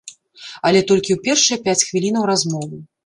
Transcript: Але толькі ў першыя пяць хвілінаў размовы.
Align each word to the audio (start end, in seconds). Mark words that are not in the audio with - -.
Але 0.69 0.79
толькі 0.91 1.11
ў 1.15 1.19
першыя 1.27 1.57
пяць 1.67 1.85
хвілінаў 1.91 2.23
размовы. 2.31 2.81